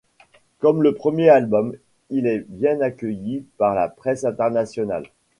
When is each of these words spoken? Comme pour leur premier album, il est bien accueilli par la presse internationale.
Comme 0.57 0.77
pour 0.77 0.81
leur 0.81 0.95
premier 0.95 1.29
album, 1.29 1.77
il 2.09 2.25
est 2.25 2.39
bien 2.49 2.81
accueilli 2.81 3.45
par 3.59 3.75
la 3.75 3.87
presse 3.87 4.25
internationale. 4.25 5.03